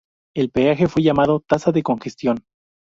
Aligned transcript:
El 0.35 0.49
peaje 0.49 0.87
fue 0.87 1.03
llamado 1.03 1.41
"tasa 1.41 1.71
de 1.71 1.83
congestión". 1.83 2.43